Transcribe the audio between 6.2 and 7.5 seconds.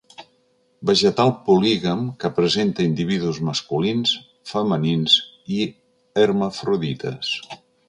hermafrodites.